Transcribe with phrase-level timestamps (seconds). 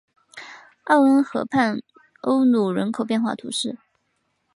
[0.85, 1.79] 奥恩河畔
[2.21, 3.77] 欧努人口变化图示